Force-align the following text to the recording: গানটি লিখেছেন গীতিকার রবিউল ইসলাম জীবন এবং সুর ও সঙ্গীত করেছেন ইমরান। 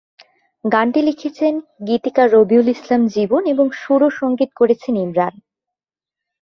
গানটি 0.65 1.01
লিখেছেন 1.01 1.53
গীতিকার 1.87 2.27
রবিউল 2.33 2.67
ইসলাম 2.67 3.01
জীবন 3.07 3.41
এবং 3.45 3.65
সুর 3.71 4.01
ও 4.03 4.09
সঙ্গীত 4.19 4.51
করেছেন 4.55 4.93
ইমরান। 4.97 5.33